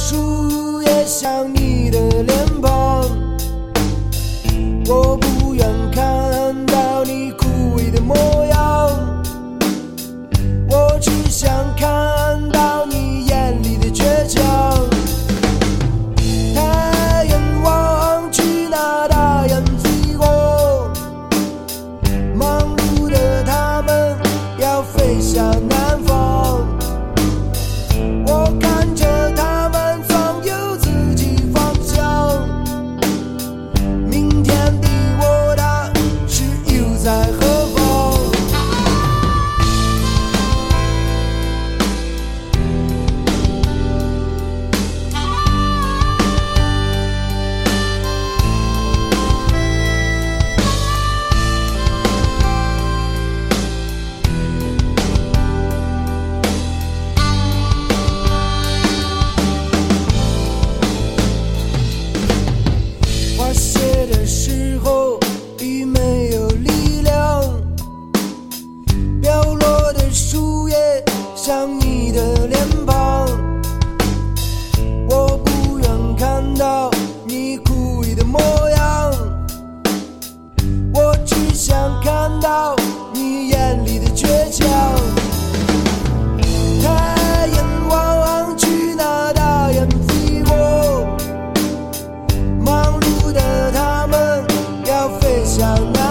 [0.00, 3.04] 树叶像你的脸庞
[4.86, 6.04] 我不愿看
[95.60, 96.07] out loud.